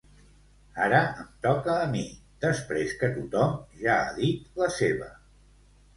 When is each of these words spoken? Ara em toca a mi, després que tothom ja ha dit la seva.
Ara 0.85 1.01
em 1.23 1.27
toca 1.47 1.75
a 1.83 1.83
mi, 1.91 2.01
després 2.45 2.95
que 3.03 3.13
tothom 3.19 3.55
ja 3.83 3.99
ha 4.07 4.19
dit 4.19 4.61
la 4.63 4.71
seva. 4.79 5.15